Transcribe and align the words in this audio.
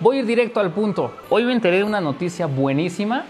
Voy 0.00 0.18
a 0.18 0.20
ir 0.20 0.26
directo 0.26 0.60
al 0.60 0.70
punto. 0.70 1.10
Hoy 1.28 1.42
me 1.42 1.52
enteré 1.52 1.78
de 1.78 1.84
una 1.84 2.00
noticia 2.00 2.46
buenísima 2.46 3.24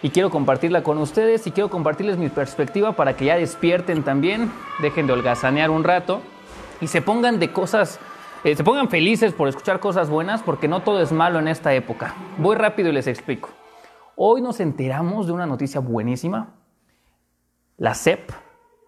y 0.00 0.08
quiero 0.08 0.30
compartirla 0.30 0.82
con 0.82 0.96
ustedes 0.96 1.46
y 1.46 1.50
quiero 1.50 1.68
compartirles 1.68 2.16
mi 2.16 2.30
perspectiva 2.30 2.92
para 2.92 3.14
que 3.14 3.26
ya 3.26 3.36
despierten 3.36 4.02
también, 4.02 4.50
dejen 4.80 5.06
de 5.06 5.12
holgazanear 5.12 5.68
un 5.68 5.84
rato 5.84 6.22
y 6.80 6.86
se 6.86 7.02
pongan 7.02 7.38
de 7.38 7.52
cosas, 7.52 8.00
eh, 8.42 8.56
se 8.56 8.64
pongan 8.64 8.88
felices 8.88 9.34
por 9.34 9.48
escuchar 9.48 9.80
cosas 9.80 10.08
buenas 10.08 10.42
porque 10.42 10.66
no 10.66 10.80
todo 10.80 11.02
es 11.02 11.12
malo 11.12 11.40
en 11.40 11.46
esta 11.46 11.74
época. 11.74 12.14
Voy 12.38 12.56
rápido 12.56 12.88
y 12.88 12.92
les 12.92 13.06
explico. 13.06 13.50
Hoy 14.16 14.40
nos 14.40 14.60
enteramos 14.60 15.26
de 15.26 15.32
una 15.32 15.44
noticia 15.44 15.80
buenísima. 15.80 16.54
La 17.76 17.92
SEP, 17.92 18.30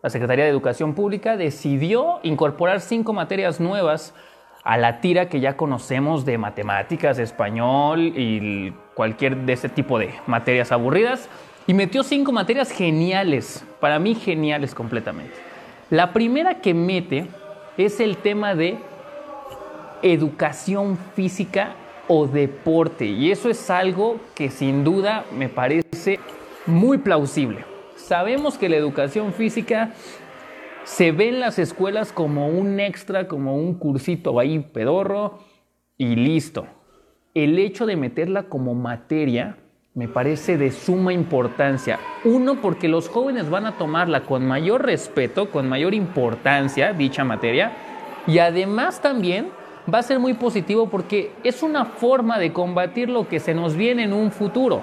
la 0.03 0.09
Secretaría 0.09 0.45
de 0.45 0.51
Educación 0.51 0.95
Pública, 0.95 1.37
decidió 1.37 2.21
incorporar 2.23 2.81
cinco 2.81 3.13
materias 3.13 3.61
nuevas 3.61 4.15
a 4.63 4.77
la 4.77 5.01
tira 5.01 5.29
que 5.29 5.41
ya 5.41 5.57
conocemos 5.57 6.25
de 6.25 6.39
matemáticas, 6.39 7.19
español 7.19 8.13
y 8.17 8.73
cualquier 8.95 9.37
de 9.37 9.55
ese 9.55 9.69
tipo 9.69 9.99
de 9.99 10.15
materias 10.27 10.73
aburridas. 10.73 11.29
Y 11.67 11.75
metió 11.75 12.03
cinco 12.03 12.33
materias 12.33 12.71
geniales, 12.71 13.65
para 13.81 13.99
mí 13.99 14.15
geniales 14.15 14.75
completamente. 14.75 15.35
La 15.89 16.13
primera 16.13 16.61
que 16.61 16.75
mete 16.75 17.27
es 17.77 18.01
el 18.01 18.17
tema 18.17 18.55
de 18.55 18.79
educación 20.03 20.99
física 21.15 21.75
o 22.09 22.27
deporte. 22.27 23.07
Y 23.07 23.31
eso 23.31 23.49
es 23.51 23.71
algo 23.71 24.17
que 24.35 24.51
sin 24.51 24.85
duda 24.85 25.25
me 25.33 25.49
parece 25.49 26.19
muy 26.67 26.99
plausible. 26.99 27.65
Sabemos 27.97 28.59
que 28.59 28.69
la 28.69 28.77
educación 28.77 29.33
física 29.33 29.93
se 30.91 31.13
ve 31.13 31.29
en 31.29 31.39
las 31.39 31.61
escuelas 31.61 32.13
como 32.13 32.49
un 32.49 32.81
extra, 32.81 33.29
como 33.29 33.55
un 33.55 33.75
cursito 33.75 34.41
ahí 34.41 34.59
pedorro 34.59 35.39
y 35.97 36.17
listo. 36.17 36.67
El 37.33 37.61
hecho 37.61 37.87
de 37.87 37.95
meterla 37.95 38.43
como 38.49 38.75
materia 38.75 39.57
me 39.95 40.09
parece 40.09 40.59
de 40.59 40.73
suma 40.73 41.13
importancia. 41.13 42.01
Uno, 42.25 42.61
porque 42.61 42.89
los 42.89 43.09
jóvenes 43.09 43.49
van 43.49 43.67
a 43.67 43.79
tomarla 43.79 44.23
con 44.23 44.45
mayor 44.49 44.85
respeto, 44.85 45.51
con 45.51 45.69
mayor 45.69 45.95
importancia, 45.95 46.93
dicha 46.93 47.23
materia. 47.23 47.73
Y 48.27 48.41
además 48.41 49.01
también 49.01 49.51
va 49.93 49.99
a 49.99 50.03
ser 50.03 50.19
muy 50.19 50.35
positivo 50.35 50.91
porque 50.91 51.31
es 51.45 51.63
una 51.63 51.85
forma 51.85 52.41
de 52.41 52.53
combatir 52.53 53.11
lo 53.11 53.29
que 53.29 53.39
se 53.39 53.55
nos 53.55 53.77
viene 53.77 54.03
en 54.03 54.13
un 54.13 54.33
futuro. 54.33 54.83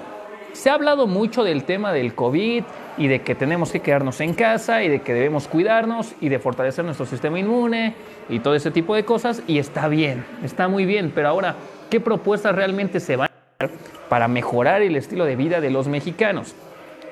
Se 0.52 0.70
ha 0.70 0.74
hablado 0.74 1.06
mucho 1.06 1.44
del 1.44 1.64
tema 1.64 1.92
del 1.92 2.14
COVID 2.14 2.64
y 2.96 3.06
de 3.06 3.22
que 3.22 3.34
tenemos 3.34 3.70
que 3.70 3.80
quedarnos 3.80 4.20
en 4.20 4.34
casa 4.34 4.82
y 4.82 4.88
de 4.88 5.00
que 5.02 5.14
debemos 5.14 5.46
cuidarnos 5.46 6.14
y 6.20 6.28
de 6.28 6.38
fortalecer 6.38 6.84
nuestro 6.84 7.06
sistema 7.06 7.38
inmune 7.38 7.94
y 8.28 8.40
todo 8.40 8.54
ese 8.54 8.70
tipo 8.70 8.94
de 8.94 9.04
cosas 9.04 9.42
y 9.46 9.58
está 9.58 9.88
bien, 9.88 10.24
está 10.42 10.68
muy 10.68 10.84
bien, 10.84 11.12
pero 11.14 11.28
ahora, 11.28 11.54
¿qué 11.90 12.00
propuestas 12.00 12.54
realmente 12.54 12.98
se 13.00 13.16
van 13.16 13.30
a 13.30 13.66
dar 13.66 13.70
para 14.08 14.26
mejorar 14.26 14.82
el 14.82 14.96
estilo 14.96 15.24
de 15.24 15.36
vida 15.36 15.60
de 15.60 15.70
los 15.70 15.86
mexicanos? 15.86 16.54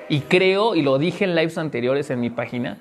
Y 0.09 0.21
creo, 0.21 0.75
y 0.75 0.81
lo 0.81 0.97
dije 0.97 1.25
en 1.25 1.35
lives 1.35 1.57
anteriores 1.57 2.09
en 2.09 2.19
mi 2.19 2.29
página, 2.29 2.77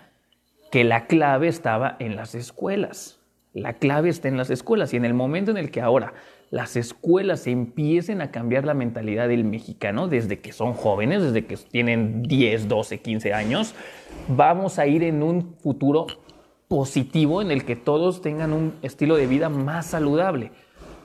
que 0.70 0.84
la 0.84 1.06
clave 1.06 1.48
estaba 1.48 1.96
en 1.98 2.16
las 2.16 2.34
escuelas. 2.34 3.18
La 3.56 3.72
clave 3.72 4.10
está 4.10 4.28
en 4.28 4.36
las 4.36 4.50
escuelas 4.50 4.92
y 4.92 4.98
en 4.98 5.06
el 5.06 5.14
momento 5.14 5.50
en 5.50 5.56
el 5.56 5.70
que 5.70 5.80
ahora 5.80 6.12
las 6.50 6.76
escuelas 6.76 7.46
empiecen 7.46 8.20
a 8.20 8.30
cambiar 8.30 8.66
la 8.66 8.74
mentalidad 8.74 9.28
del 9.28 9.44
mexicano 9.44 10.08
desde 10.08 10.40
que 10.40 10.52
son 10.52 10.74
jóvenes, 10.74 11.22
desde 11.22 11.46
que 11.46 11.56
tienen 11.56 12.22
10, 12.22 12.68
12, 12.68 13.00
15 13.00 13.32
años, 13.32 13.74
vamos 14.28 14.78
a 14.78 14.86
ir 14.86 15.02
en 15.02 15.22
un 15.22 15.54
futuro 15.62 16.06
positivo 16.68 17.40
en 17.40 17.50
el 17.50 17.64
que 17.64 17.76
todos 17.76 18.20
tengan 18.20 18.52
un 18.52 18.74
estilo 18.82 19.16
de 19.16 19.26
vida 19.26 19.48
más 19.48 19.86
saludable. 19.86 20.50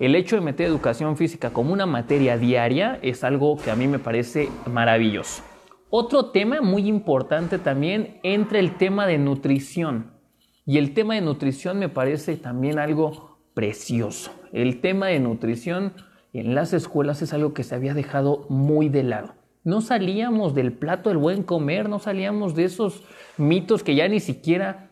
El 0.02 0.14
hecho 0.14 0.36
de 0.36 0.42
meter 0.42 0.68
educación 0.68 1.16
física 1.16 1.52
como 1.52 1.72
una 1.72 1.86
materia 1.86 2.38
diaria 2.38 3.00
es 3.02 3.24
algo 3.24 3.56
que 3.56 3.72
a 3.72 3.78
mí 3.78 3.88
me 3.88 4.00
parece 4.00 4.50
maravilloso. 4.70 5.42
Otro 5.90 6.32
tema 6.32 6.60
muy 6.60 6.90
importante 6.90 7.60
también 7.60 8.20
entra 8.24 8.60
el 8.60 8.76
tema 8.76 9.08
de 9.08 9.20
nutrición. 9.20 10.20
Y 10.66 10.78
el 10.78 10.94
tema 10.94 11.16
de 11.16 11.22
nutrición 11.22 11.80
me 11.80 11.90
parece 11.90 12.38
también 12.38 12.80
algo 12.80 13.40
precioso. 13.54 14.32
El 14.52 14.82
tema 14.82 15.08
de 15.08 15.20
nutrición 15.20 15.94
en 16.34 16.56
las 16.56 16.74
escuelas 16.74 17.22
es 17.22 17.34
algo 17.34 17.54
que 17.54 17.64
se 17.64 17.76
había 17.76 17.94
dejado 17.94 18.46
muy 18.50 18.90
de 18.90 19.04
lado. 19.04 19.34
No 19.64 19.82
salíamos 19.82 20.56
del 20.56 20.74
plato 20.74 21.10
del 21.10 21.18
buen 21.18 21.44
comer, 21.44 21.90
no 21.90 22.00
salíamos 22.00 22.56
de 22.56 22.66
esos 22.66 23.04
mitos 23.38 23.84
que 23.84 23.96
ya 23.96 24.08
ni 24.08 24.20
siquiera 24.20 24.92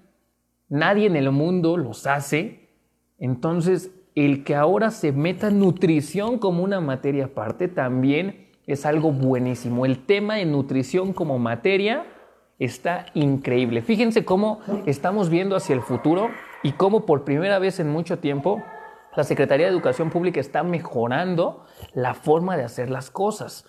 nadie 0.68 1.08
en 1.08 1.16
el 1.16 1.32
mundo 1.32 1.78
los 1.78 2.06
hace. 2.08 2.70
Entonces, 3.18 3.92
el 4.16 4.44
que 4.44 4.56
ahora 4.56 4.92
se 4.92 5.12
meta 5.12 5.50
nutrición 5.50 6.40
como 6.40 6.64
una 6.64 6.82
materia 6.82 7.26
aparte 7.26 7.68
también 7.68 8.50
es 8.68 8.86
algo 8.86 9.12
buenísimo. 9.12 9.86
El 9.86 10.06
tema 10.06 10.36
de 10.36 10.46
nutrición 10.46 11.14
como 11.14 11.40
materia 11.40 12.06
está 12.60 13.06
increíble. 13.14 13.82
Fíjense 13.82 14.26
cómo 14.26 14.60
estamos 14.86 15.30
viendo 15.30 15.56
hacia 15.56 15.74
el 15.74 15.82
futuro 15.82 16.30
y 16.62 16.74
cómo 16.74 17.06
por 17.06 17.24
primera 17.24 17.58
vez 17.58 17.80
en 17.80 17.90
mucho 17.90 18.20
tiempo 18.20 18.62
la 19.16 19.24
Secretaría 19.24 19.66
de 19.66 19.72
Educación 19.72 20.10
Pública 20.10 20.40
está 20.40 20.62
mejorando 20.64 21.66
la 21.94 22.14
forma 22.14 22.58
de 22.58 22.64
hacer 22.64 22.90
las 22.90 23.10
cosas. 23.10 23.66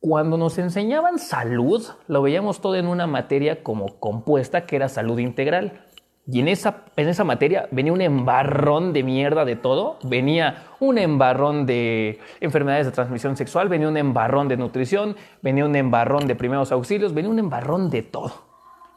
Cuando 0.00 0.36
nos 0.36 0.58
enseñaban 0.58 1.18
salud, 1.18 1.84
lo 2.06 2.22
veíamos 2.22 2.60
todo 2.60 2.76
en 2.76 2.86
una 2.86 3.06
materia 3.06 3.62
como 3.62 3.98
compuesta 3.98 4.66
que 4.66 4.76
era 4.76 4.88
salud 4.88 5.18
integral. 5.18 5.84
Y 6.30 6.40
en 6.40 6.48
esa, 6.48 6.84
en 6.96 7.08
esa 7.08 7.24
materia 7.24 7.68
venía 7.70 7.90
un 7.90 8.02
embarrón 8.02 8.92
de 8.92 9.02
mierda 9.02 9.46
de 9.46 9.56
todo. 9.56 9.98
Venía 10.02 10.66
un 10.78 10.98
embarrón 10.98 11.64
de 11.64 12.18
enfermedades 12.40 12.84
de 12.84 12.92
transmisión 12.92 13.34
sexual, 13.38 13.70
venía 13.70 13.88
un 13.88 13.96
embarrón 13.96 14.46
de 14.46 14.58
nutrición, 14.58 15.16
venía 15.40 15.64
un 15.64 15.74
embarrón 15.74 16.26
de 16.26 16.34
primeros 16.34 16.70
auxilios, 16.70 17.14
venía 17.14 17.30
un 17.30 17.38
embarrón 17.38 17.88
de 17.88 18.02
todo. 18.02 18.32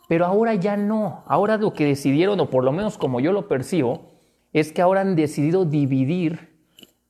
Pero 0.09 0.25
ahora 0.25 0.55
ya 0.55 0.75
no. 0.75 1.23
Ahora 1.25 1.55
lo 1.55 1.71
que 1.71 1.85
decidieron, 1.85 2.37
o 2.41 2.49
por 2.49 2.65
lo 2.65 2.73
menos 2.73 2.97
como 2.97 3.21
yo 3.21 3.31
lo 3.31 3.47
percibo, 3.47 4.11
es 4.51 4.73
que 4.73 4.81
ahora 4.81 4.99
han 4.99 5.15
decidido 5.15 5.63
dividir 5.63 6.51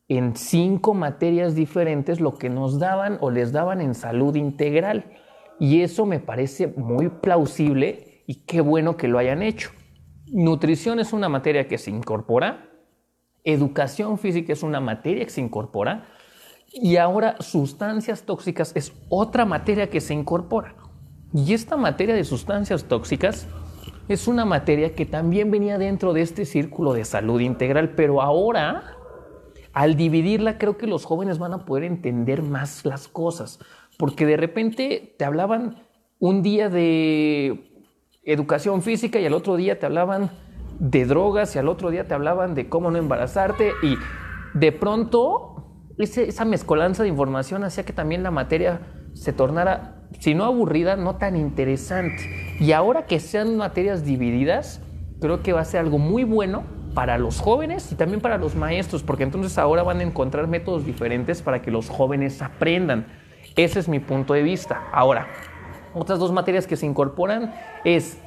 en 0.08 0.36
cinco 0.36 0.94
materias 0.94 1.56
diferentes 1.56 2.20
lo 2.20 2.36
que 2.36 2.50
nos 2.52 2.78
daban 2.78 3.18
o 3.22 3.32
les 3.32 3.52
daban 3.52 3.82
en 3.82 3.96
salud 3.96 4.36
integral. 4.36 5.06
Y 5.58 5.82
eso 5.82 6.06
me 6.06 6.20
parece 6.20 6.68
muy 6.68 7.10
plausible 7.10 8.22
y 8.28 8.36
qué 8.46 8.62
bueno 8.62 8.98
que 8.98 9.08
lo 9.08 9.18
hayan 9.18 9.42
hecho. 9.42 9.72
Nutrición 10.34 11.02
es 11.02 11.12
una 11.12 11.28
materia 11.28 11.68
que 11.68 11.78
se 11.78 11.92
incorpora, 11.92 12.70
educación 13.44 14.18
física 14.18 14.54
es 14.54 14.64
una 14.64 14.80
materia 14.80 15.26
que 15.26 15.30
se 15.30 15.42
incorpora 15.42 16.06
y 16.72 16.96
ahora 16.96 17.36
sustancias 17.42 18.24
tóxicas 18.24 18.72
es 18.74 18.94
otra 19.10 19.44
materia 19.44 19.90
que 19.90 20.00
se 20.00 20.14
incorpora. 20.14 20.76
Y 21.34 21.52
esta 21.54 21.76
materia 21.76 22.16
de 22.16 22.24
sustancias 22.24 22.86
tóxicas 22.86 23.46
es 24.08 24.26
una 24.30 24.46
materia 24.46 24.96
que 24.96 25.06
también 25.06 25.52
venía 25.52 25.78
dentro 25.78 26.14
de 26.14 26.22
este 26.22 26.46
círculo 26.46 26.94
de 26.94 27.04
salud 27.04 27.42
integral, 27.42 27.90
pero 27.96 28.22
ahora, 28.22 28.96
al 29.74 29.98
dividirla, 29.98 30.58
creo 30.58 30.78
que 30.78 30.88
los 30.88 31.04
jóvenes 31.04 31.40
van 31.40 31.52
a 31.52 31.66
poder 31.66 31.84
entender 31.84 32.42
más 32.42 32.86
las 32.86 33.10
cosas, 33.10 33.60
porque 33.98 34.26
de 34.26 34.38
repente 34.38 35.14
te 35.18 35.26
hablaban 35.26 35.76
un 36.20 36.42
día 36.42 36.70
de 36.70 37.71
educación 38.24 38.82
física 38.82 39.20
y 39.20 39.26
al 39.26 39.34
otro 39.34 39.56
día 39.56 39.80
te 39.80 39.86
hablaban 39.86 40.32
de 40.80 41.06
drogas 41.06 41.56
y 41.56 41.60
al 41.60 41.68
otro 41.68 41.90
día 41.90 42.08
te 42.08 42.14
hablaban 42.14 42.56
de 42.56 42.70
cómo 42.70 42.92
no 42.92 42.98
embarazarte 42.98 43.72
y 43.84 43.98
de 44.54 44.72
pronto 44.72 45.52
esa 45.98 46.46
mezcolanza 46.46 47.04
de 47.04 47.10
información 47.10 47.64
hacía 47.64 47.86
que 47.86 47.94
también 47.94 48.24
la 48.24 48.32
materia 48.32 48.82
se 49.14 49.34
tornara 49.34 50.02
si 50.20 50.34
no 50.36 50.46
aburrida, 50.46 50.96
no 50.96 51.16
tan 51.16 51.36
interesante. 51.36 52.58
Y 52.60 52.72
ahora 52.74 53.06
que 53.06 53.20
sean 53.20 53.58
materias 53.58 54.04
divididas, 54.04 54.82
creo 55.20 55.42
que 55.42 55.54
va 55.54 55.62
a 55.62 55.66
ser 55.66 55.80
algo 55.80 55.98
muy 55.98 56.24
bueno 56.24 56.64
para 56.94 57.18
los 57.18 57.40
jóvenes 57.40 57.92
y 57.92 57.96
también 57.96 58.22
para 58.22 58.38
los 58.38 58.56
maestros, 58.56 59.04
porque 59.04 59.24
entonces 59.24 59.58
ahora 59.58 59.84
van 59.84 60.00
a 60.00 60.04
encontrar 60.04 60.48
métodos 60.48 60.86
diferentes 60.86 61.42
para 61.42 61.62
que 61.62 61.72
los 61.72 61.90
jóvenes 61.90 62.42
aprendan. 62.42 63.06
Ese 63.56 63.80
es 63.80 63.88
mi 63.88 64.00
punto 64.00 64.34
de 64.34 64.44
vista. 64.44 64.84
Ahora, 64.92 65.28
otras 65.94 66.20
dos 66.20 66.32
materias 66.32 66.68
que 66.68 66.78
se 66.78 66.86
incorporan 66.86 67.54
es 67.84 68.18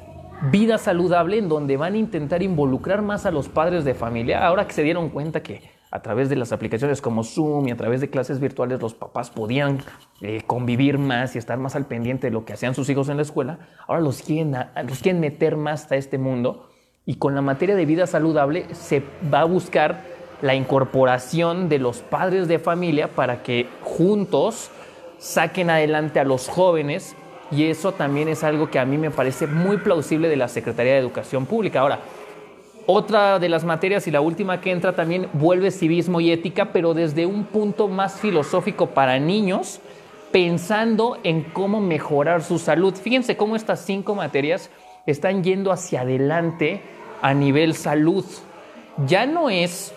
vida 0.51 0.77
saludable, 0.77 1.37
en 1.37 1.49
donde 1.49 1.77
van 1.77 1.93
a 1.93 1.97
intentar 1.97 2.43
involucrar 2.43 3.01
más 3.01 3.25
a 3.25 3.31
los 3.31 3.49
padres 3.49 3.85
de 3.85 3.93
familia, 3.93 4.45
ahora 4.45 4.67
que 4.67 4.73
se 4.73 4.83
dieron 4.83 5.09
cuenta 5.09 5.41
que 5.41 5.75
a 5.91 6.01
través 6.01 6.27
de 6.29 6.35
las 6.35 6.51
aplicaciones 6.51 7.01
como 7.01 7.23
Zoom 7.23 7.69
y 7.69 7.71
a 7.71 7.77
través 7.77 8.01
de 8.01 8.09
clases 8.09 8.39
virtuales 8.41 8.81
los 8.81 8.93
papás 8.93 9.29
podían 9.29 9.79
eh, 10.21 10.41
convivir 10.45 10.97
más 10.97 11.35
y 11.35 11.37
estar 11.37 11.57
más 11.57 11.75
al 11.75 11.85
pendiente 11.85 12.27
de 12.27 12.31
lo 12.31 12.43
que 12.43 12.53
hacían 12.53 12.75
sus 12.75 12.89
hijos 12.89 13.07
en 13.07 13.15
la 13.15 13.23
escuela, 13.23 13.59
ahora 13.87 14.01
los 14.01 14.21
quieren, 14.21 14.57
los 14.87 14.99
quieren 14.99 15.21
meter 15.21 15.55
más 15.55 15.89
a 15.91 15.95
este 15.95 16.17
mundo. 16.17 16.69
Y 17.05 17.15
con 17.15 17.35
la 17.35 17.41
materia 17.41 17.75
de 17.75 17.85
vida 17.85 18.07
saludable 18.07 18.65
se 18.73 19.03
va 19.31 19.41
a 19.41 19.45
buscar 19.45 20.01
la 20.41 20.55
incorporación 20.55 21.69
de 21.69 21.79
los 21.79 21.99
padres 21.99 22.47
de 22.47 22.59
familia 22.59 23.09
para 23.09 23.41
que 23.41 23.69
juntos 23.81 24.71
saquen 25.17 25.69
adelante 25.69 26.19
a 26.19 26.23
los 26.23 26.49
jóvenes 26.49 27.15
y 27.51 27.65
eso 27.65 27.91
también 27.91 28.27
es 28.27 28.43
algo 28.43 28.69
que 28.69 28.79
a 28.79 28.85
mí 28.85 28.97
me 28.97 29.11
parece 29.11 29.47
muy 29.47 29.77
plausible 29.77 30.29
de 30.29 30.35
la 30.35 30.47
Secretaría 30.47 30.93
de 30.93 30.99
Educación 30.99 31.45
Pública. 31.45 31.81
Ahora, 31.81 31.99
Otra 32.87 33.39
de 33.39 33.49
las 33.49 33.63
materias 33.63 34.05
y 34.05 34.11
la 34.11 34.21
última 34.21 34.61
que 34.61 34.69
entra 34.69 34.93
también 34.93 35.27
vuelve 35.33 35.71
civismo 35.71 36.21
y 36.21 36.29
ética, 36.29 36.71
pero 36.71 36.93
desde 36.93 37.25
un 37.25 37.45
punto 37.45 37.87
más 37.87 38.19
filosófico 38.19 38.91
para 38.91 39.17
niños, 39.17 39.79
pensando 40.31 41.17
en 41.23 41.41
cómo 41.41 41.81
mejorar 41.81 42.43
su 42.43 42.59
salud. 42.59 42.93
Fíjense 42.93 43.37
cómo 43.37 43.55
estas 43.55 43.83
cinco 43.83 44.13
materias 44.13 44.69
están 45.07 45.43
yendo 45.43 45.71
hacia 45.71 46.01
adelante 46.01 46.81
a 47.23 47.33
nivel 47.33 47.73
salud. 47.73 48.23
Ya 49.07 49.25
no 49.25 49.49
es 49.49 49.91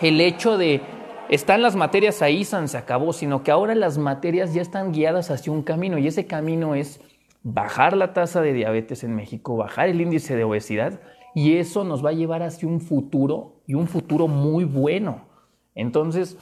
el 0.00 0.18
hecho 0.18 0.56
de 0.56 0.80
están 1.28 1.62
las 1.62 1.76
materias 1.76 2.22
ahí, 2.22 2.44
se 2.44 2.76
acabó, 2.76 3.12
sino 3.12 3.42
que 3.42 3.50
ahora 3.50 3.74
las 3.74 3.98
materias 3.98 4.54
ya 4.54 4.62
están 4.62 4.92
guiadas 4.92 5.30
hacia 5.30 5.52
un 5.52 5.62
camino 5.62 5.98
y 5.98 6.06
ese 6.06 6.26
camino 6.26 6.74
es 6.74 7.00
bajar 7.42 7.96
la 7.96 8.12
tasa 8.12 8.40
de 8.40 8.52
diabetes 8.52 9.04
en 9.04 9.14
México, 9.14 9.56
bajar 9.56 9.88
el 9.88 10.00
índice 10.00 10.36
de 10.36 10.44
obesidad 10.44 11.00
y 11.34 11.56
eso 11.56 11.84
nos 11.84 12.04
va 12.04 12.10
a 12.10 12.14
llevar 12.14 12.42
hacia 12.42 12.68
un 12.68 12.80
futuro 12.80 13.62
y 13.66 13.74
un 13.74 13.86
futuro 13.88 14.28
muy 14.28 14.64
bueno. 14.64 15.26
Entonces, 15.74 16.36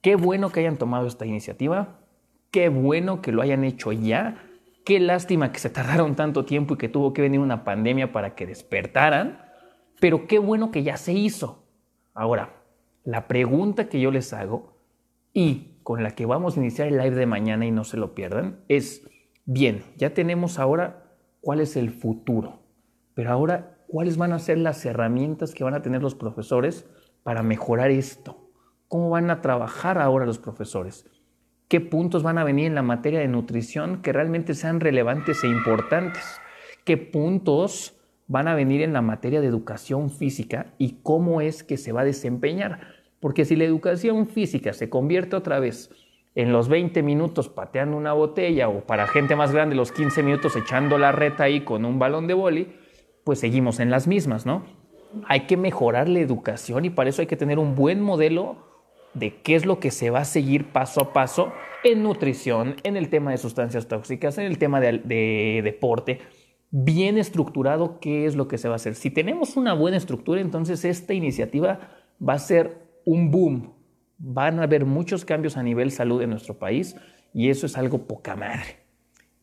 qué 0.00 0.16
bueno 0.16 0.50
que 0.50 0.60
hayan 0.60 0.78
tomado 0.78 1.06
esta 1.06 1.26
iniciativa, 1.26 2.00
qué 2.50 2.68
bueno 2.68 3.20
que 3.20 3.32
lo 3.32 3.42
hayan 3.42 3.64
hecho 3.64 3.92
ya, 3.92 4.44
qué 4.84 5.00
lástima 5.00 5.52
que 5.52 5.58
se 5.58 5.70
tardaron 5.70 6.14
tanto 6.14 6.44
tiempo 6.44 6.74
y 6.74 6.78
que 6.78 6.88
tuvo 6.88 7.12
que 7.12 7.22
venir 7.22 7.40
una 7.40 7.64
pandemia 7.64 8.12
para 8.12 8.34
que 8.34 8.46
despertaran, 8.46 9.42
pero 10.00 10.26
qué 10.26 10.38
bueno 10.38 10.70
que 10.70 10.82
ya 10.82 10.96
se 10.96 11.12
hizo. 11.12 11.64
Ahora, 12.14 12.61
la 13.04 13.26
pregunta 13.28 13.88
que 13.88 14.00
yo 14.00 14.10
les 14.10 14.32
hago 14.32 14.76
y 15.32 15.78
con 15.82 16.02
la 16.02 16.12
que 16.12 16.26
vamos 16.26 16.56
a 16.56 16.60
iniciar 16.60 16.88
el 16.88 16.98
live 16.98 17.16
de 17.16 17.26
mañana 17.26 17.66
y 17.66 17.70
no 17.70 17.84
se 17.84 17.96
lo 17.96 18.14
pierdan 18.14 18.60
es, 18.68 19.06
bien, 19.44 19.82
ya 19.96 20.14
tenemos 20.14 20.58
ahora 20.58 21.16
cuál 21.40 21.60
es 21.60 21.76
el 21.76 21.90
futuro, 21.90 22.60
pero 23.14 23.30
ahora 23.30 23.78
cuáles 23.88 24.16
van 24.16 24.32
a 24.32 24.38
ser 24.38 24.58
las 24.58 24.84
herramientas 24.84 25.54
que 25.54 25.64
van 25.64 25.74
a 25.74 25.82
tener 25.82 26.02
los 26.02 26.14
profesores 26.14 26.86
para 27.22 27.42
mejorar 27.42 27.90
esto. 27.90 28.50
¿Cómo 28.88 29.10
van 29.10 29.30
a 29.30 29.40
trabajar 29.40 29.98
ahora 29.98 30.26
los 30.26 30.38
profesores? 30.38 31.06
¿Qué 31.68 31.80
puntos 31.80 32.22
van 32.22 32.38
a 32.38 32.44
venir 32.44 32.66
en 32.66 32.74
la 32.74 32.82
materia 32.82 33.20
de 33.20 33.28
nutrición 33.28 34.02
que 34.02 34.12
realmente 34.12 34.54
sean 34.54 34.80
relevantes 34.80 35.42
e 35.44 35.48
importantes? 35.48 36.22
¿Qué 36.84 36.98
puntos 36.98 37.98
van 38.32 38.48
a 38.48 38.54
venir 38.54 38.80
en 38.80 38.94
la 38.94 39.02
materia 39.02 39.42
de 39.42 39.46
educación 39.46 40.10
física 40.10 40.72
y 40.78 40.96
cómo 41.02 41.42
es 41.42 41.62
que 41.62 41.76
se 41.76 41.92
va 41.92 42.00
a 42.00 42.04
desempeñar? 42.04 42.80
Porque 43.20 43.44
si 43.44 43.56
la 43.56 43.64
educación 43.64 44.26
física 44.26 44.72
se 44.72 44.88
convierte 44.88 45.36
otra 45.36 45.60
vez 45.60 45.90
en 46.34 46.50
los 46.50 46.70
20 46.70 47.02
minutos 47.02 47.50
pateando 47.50 47.94
una 47.94 48.14
botella 48.14 48.70
o 48.70 48.80
para 48.80 49.06
gente 49.06 49.36
más 49.36 49.52
grande 49.52 49.76
los 49.76 49.92
15 49.92 50.22
minutos 50.22 50.56
echando 50.56 50.96
la 50.96 51.12
reta 51.12 51.44
ahí 51.44 51.60
con 51.60 51.84
un 51.84 51.98
balón 51.98 52.26
de 52.26 52.32
boli, 52.32 52.72
pues 53.22 53.38
seguimos 53.38 53.80
en 53.80 53.90
las 53.90 54.08
mismas, 54.08 54.46
¿no? 54.46 54.64
Hay 55.28 55.40
que 55.40 55.58
mejorar 55.58 56.08
la 56.08 56.20
educación 56.20 56.86
y 56.86 56.90
para 56.90 57.10
eso 57.10 57.20
hay 57.20 57.26
que 57.26 57.36
tener 57.36 57.58
un 57.58 57.74
buen 57.74 58.00
modelo 58.00 58.56
de 59.12 59.42
qué 59.42 59.56
es 59.56 59.66
lo 59.66 59.78
que 59.78 59.90
se 59.90 60.08
va 60.08 60.20
a 60.20 60.24
seguir 60.24 60.72
paso 60.72 61.02
a 61.02 61.12
paso 61.12 61.52
en 61.84 62.02
nutrición, 62.02 62.76
en 62.82 62.96
el 62.96 63.10
tema 63.10 63.30
de 63.30 63.36
sustancias 63.36 63.88
tóxicas, 63.88 64.38
en 64.38 64.46
el 64.46 64.56
tema 64.56 64.80
de, 64.80 65.60
deporte, 65.62 66.20
bien 66.72 67.18
estructurado 67.18 68.00
qué 68.00 68.26
es 68.26 68.34
lo 68.34 68.48
que 68.48 68.58
se 68.58 68.66
va 68.66 68.74
a 68.74 68.76
hacer. 68.76 68.94
Si 68.94 69.10
tenemos 69.10 69.56
una 69.56 69.74
buena 69.74 69.98
estructura, 69.98 70.40
entonces 70.40 70.84
esta 70.84 71.14
iniciativa 71.14 71.78
va 72.26 72.32
a 72.32 72.38
ser 72.38 72.78
un 73.04 73.30
boom. 73.30 73.74
Van 74.18 74.58
a 74.58 74.64
haber 74.64 74.86
muchos 74.86 75.24
cambios 75.24 75.56
a 75.56 75.62
nivel 75.62 75.90
salud 75.92 76.22
en 76.22 76.30
nuestro 76.30 76.58
país 76.58 76.96
y 77.34 77.50
eso 77.50 77.66
es 77.66 77.76
algo 77.76 78.06
poca 78.06 78.36
madre. 78.36 78.78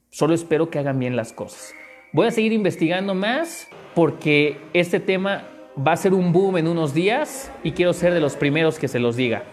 Solo 0.09 0.33
espero 0.33 0.71
que 0.71 0.79
hagan 0.79 0.99
bien 0.99 1.15
las 1.15 1.31
cosas. 1.31 1.73
Voy 2.13 2.25
a 2.25 2.31
seguir 2.31 2.51
investigando 2.51 3.13
más 3.13 3.67
porque 3.93 4.57
este 4.73 4.99
tema 4.99 5.43
va 5.77 5.91
a 5.91 5.97
ser 5.97 6.15
un 6.15 6.33
boom 6.33 6.57
en 6.57 6.67
unos 6.67 6.95
días 6.95 7.51
y 7.63 7.73
quiero 7.73 7.93
ser 7.93 8.13
de 8.13 8.21
los 8.21 8.35
primeros 8.35 8.79
que 8.79 8.87
se 8.87 8.99
los 8.99 9.15
diga. 9.15 9.43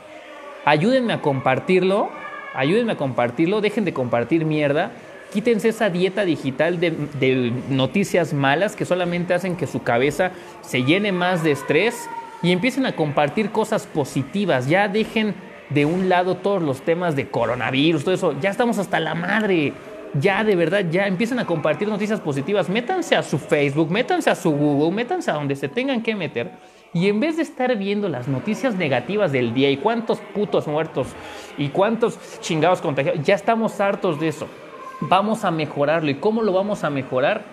Ayúdenme 0.64 1.12
a 1.12 1.20
compartirlo, 1.20 2.08
ayúdenme 2.54 2.92
a 2.92 2.96
compartirlo, 2.96 3.60
dejen 3.60 3.84
de 3.84 3.92
compartir 3.92 4.46
mierda, 4.46 4.92
quítense 5.32 5.68
esa 5.68 5.90
dieta 5.90 6.24
digital 6.24 6.80
de, 6.80 7.52
noticias 7.68 8.32
malas 8.32 8.76
que 8.76 8.84
solamente 8.84 9.34
hacen 9.34 9.56
que 9.56 9.66
su 9.66 9.82
cabeza 9.82 10.32
se 10.62 10.82
llene 10.82 11.12
más 11.12 11.42
de 11.42 11.52
estrés 11.52 12.08
y 12.42 12.52
empiecen 12.52 12.86
a 12.86 12.96
compartir 12.96 13.50
cosas 13.50 13.86
positivas, 13.86 14.68
ya 14.68 14.88
dejen 14.88 15.34
de 15.70 15.84
un 15.84 16.08
lado 16.08 16.36
todos 16.36 16.62
los 16.62 16.82
temas 16.82 17.16
de 17.16 17.28
coronavirus, 17.28 18.04
todo 18.04 18.14
eso, 18.14 18.40
ya 18.40 18.50
estamos 18.50 18.78
hasta 18.78 19.00
la 19.00 19.14
madre 19.14 19.72
ya 20.20 20.44
de 20.44 20.56
verdad, 20.56 20.84
ya 20.90 21.06
empiezan 21.06 21.38
a 21.38 21.46
compartir 21.46 21.88
noticias 21.88 22.20
positivas. 22.20 22.68
Métanse 22.68 23.16
a 23.16 23.22
su 23.22 23.38
Facebook, 23.38 23.90
métanse 23.90 24.30
a 24.30 24.34
su 24.34 24.50
Google, 24.50 24.94
métanse 24.94 25.30
a 25.30 25.34
donde 25.34 25.56
se 25.56 25.68
tengan 25.68 26.02
que 26.02 26.14
meter. 26.14 26.52
Y 26.92 27.08
en 27.08 27.20
vez 27.20 27.36
de 27.36 27.42
estar 27.42 27.76
viendo 27.76 28.08
las 28.08 28.26
noticias 28.28 28.74
negativas 28.74 29.32
del 29.32 29.52
día 29.52 29.70
y 29.70 29.76
cuántos 29.76 30.18
putos 30.34 30.66
muertos 30.66 31.08
y 31.58 31.68
cuántos 31.68 32.18
chingados 32.40 32.80
contagiados, 32.80 33.22
ya 33.22 33.34
estamos 33.34 33.80
hartos 33.80 34.18
de 34.18 34.28
eso. 34.28 34.48
Vamos 35.00 35.44
a 35.44 35.50
mejorarlo. 35.50 36.10
¿Y 36.10 36.14
cómo 36.14 36.42
lo 36.42 36.52
vamos 36.52 36.84
a 36.84 36.90
mejorar? 36.90 37.44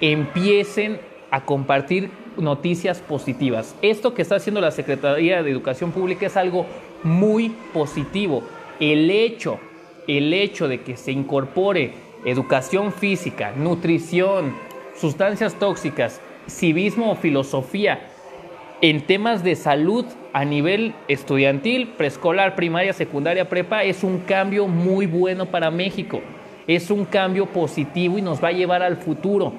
Empiecen 0.00 1.00
a 1.30 1.44
compartir 1.44 2.10
noticias 2.36 3.00
positivas. 3.00 3.74
Esto 3.82 4.14
que 4.14 4.22
está 4.22 4.36
haciendo 4.36 4.60
la 4.60 4.70
Secretaría 4.70 5.42
de 5.42 5.50
Educación 5.50 5.92
Pública 5.92 6.26
es 6.26 6.36
algo 6.36 6.66
muy 7.02 7.50
positivo. 7.72 8.42
El 8.78 9.10
hecho, 9.10 9.58
el 10.06 10.32
hecho 10.32 10.68
de 10.68 10.82
que 10.82 10.96
se 10.96 11.12
incorpore 11.12 11.94
educación 12.24 12.92
física, 12.92 13.52
nutrición, 13.56 14.54
sustancias 14.96 15.54
tóxicas, 15.54 16.20
civismo 16.48 17.12
o 17.12 17.16
filosofía 17.16 18.08
en 18.80 19.00
temas 19.06 19.44
de 19.44 19.54
salud 19.54 20.04
a 20.32 20.44
nivel 20.44 20.92
estudiantil, 21.06 21.88
preescolar, 21.96 22.56
primaria, 22.56 22.92
secundaria, 22.92 23.48
prepa, 23.48 23.84
es 23.84 24.02
un 24.02 24.18
cambio 24.18 24.66
muy 24.66 25.06
bueno 25.06 25.46
para 25.46 25.70
México. 25.70 26.20
Es 26.66 26.90
un 26.90 27.04
cambio 27.04 27.46
positivo 27.46 28.18
y 28.18 28.22
nos 28.22 28.42
va 28.42 28.48
a 28.48 28.52
llevar 28.52 28.82
al 28.82 28.96
futuro. 28.96 29.52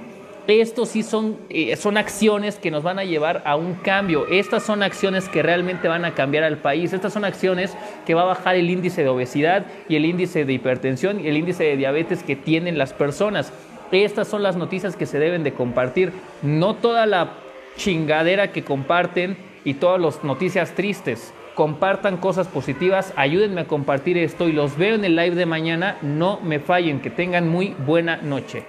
Estos 0.46 0.90
sí 0.90 1.04
son, 1.04 1.38
eh, 1.50 1.78
son 1.78 1.96
acciones 1.96 2.58
que 2.58 2.70
nos 2.70 2.84
van 2.84 3.00
a 3.00 3.06
llevar 3.06 3.42
a 3.46 3.56
un 3.56 3.76
cambio. 3.76 4.28
Estas 4.28 4.64
son 4.64 4.84
acciones 4.84 5.30
que 5.30 5.42
realmente 5.42 5.88
van 5.88 6.04
a 6.04 6.16
cambiar 6.16 6.44
al 6.44 6.58
país. 6.58 6.92
Estas 6.92 7.14
son 7.14 7.24
acciones 7.24 7.74
que 8.06 8.14
va 8.14 8.24
a 8.24 8.26
bajar 8.26 8.56
el 8.56 8.70
índice 8.70 9.04
de 9.04 9.10
obesidad 9.10 9.66
y 9.88 9.96
el 9.96 10.06
índice 10.06 10.44
de 10.44 10.52
hipertensión 10.52 11.22
y 11.24 11.30
el 11.30 11.38
índice 11.38 11.64
de 11.64 11.78
diabetes 11.78 12.24
que 12.24 12.36
tienen 12.36 12.78
las 12.78 12.92
personas. 12.92 13.54
Estas 13.94 14.28
son 14.28 14.44
las 14.44 14.58
noticias 14.58 14.98
que 14.98 15.06
se 15.06 15.18
deben 15.18 15.44
de 15.44 15.54
compartir. 15.54 16.12
No 16.42 16.76
toda 16.76 17.06
la 17.06 17.32
chingadera 17.78 18.52
que 18.52 18.66
comparten 18.66 19.38
y 19.64 19.76
todas 19.76 20.02
las 20.02 20.26
noticias 20.26 20.72
tristes. 20.76 21.34
Compartan 21.56 22.18
cosas 22.18 22.48
positivas, 22.48 23.14
ayúdenme 23.16 23.62
a 23.62 23.68
compartir 23.68 24.18
esto 24.18 24.48
y 24.48 24.54
los 24.54 24.76
veo 24.76 24.96
en 24.96 25.06
el 25.06 25.16
live 25.16 25.36
de 25.36 25.46
mañana. 25.46 25.98
No 26.02 26.40
me 26.42 26.60
fallen, 26.60 27.00
que 27.00 27.12
tengan 27.12 27.48
muy 27.48 27.76
buena 27.86 28.18
noche. 28.18 28.66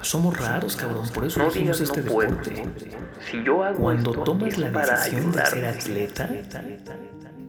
Somos 0.00 0.38
raros, 0.38 0.76
cabrón, 0.76 1.08
por 1.14 1.24
eso 1.24 1.40
no 1.40 1.48
hacemos 1.48 1.80
este 1.80 2.02
deporte. 2.02 2.62
Si 3.30 3.42
yo 3.42 3.64
hago 3.64 3.78
cuando 3.78 4.12
tomas 4.12 4.58
la 4.58 4.70
decisión 4.70 5.32
de 5.32 5.46
ser 5.46 5.64
atleta, 5.66 6.30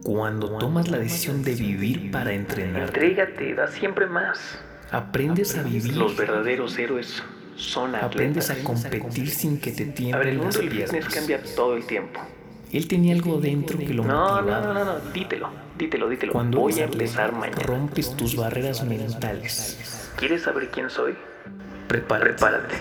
cuando 0.02 0.58
tomas 0.58 0.88
la 0.88 0.98
decisión 0.98 1.42
de 1.42 1.54
vivir 1.54 2.10
para 2.10 2.32
entrenar, 2.32 2.88
entrégate, 2.88 3.54
da 3.54 3.68
siempre 3.68 4.06
más. 4.06 4.58
Aprendes, 4.90 5.56
a 5.58 5.62
vivir. 5.62 5.96
Los 5.96 6.16
verdaderos 6.16 6.78
héroes 6.78 7.22
son 7.56 7.94
atletas. 7.94 8.50
Aprendes 8.50 8.50
a 8.50 8.56
competir 8.62 9.30
sin 9.30 9.58
que 9.58 9.72
te 9.72 9.86
tiemblen 9.86 10.42
las 10.42 10.56
piernas. 10.56 11.12
cambia 11.12 11.42
todo 11.56 11.76
el 11.76 11.86
tiempo. 11.86 12.20
Él 12.76 12.88
tenía 12.88 13.14
algo 13.14 13.40
dentro 13.40 13.78
que 13.78 13.94
lo 13.94 14.04
no, 14.04 14.12
motivaba. 14.42 14.60
No, 14.60 14.74
no, 14.74 14.74
no, 14.74 14.84
no, 14.84 15.00
dítelo, 15.14 15.48
dítelo, 15.78 16.08
dítelo. 16.10 16.32
Cuando 16.32 16.60
Voy 16.60 16.78
a 16.78 16.84
empezar 16.84 17.32
mañana. 17.32 17.62
rompes 17.62 18.14
tus 18.16 18.36
barreras 18.36 18.84
mentales. 18.84 20.12
¿Quieres 20.16 20.42
saber 20.42 20.70
quién 20.70 20.90
soy? 20.90 21.14
Prepárate. 21.88 22.30
Prepárate. 22.34 22.74